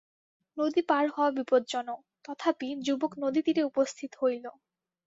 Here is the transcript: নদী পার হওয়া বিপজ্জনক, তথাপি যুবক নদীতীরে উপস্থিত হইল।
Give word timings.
নদী 0.57 0.81
পার 0.89 1.05
হওয়া 1.13 1.29
বিপজ্জনক, 1.37 1.99
তথাপি 2.25 2.67
যুবক 2.85 3.11
নদীতীরে 3.23 3.61
উপস্থিত 3.63 4.11
হইল। 4.21 4.45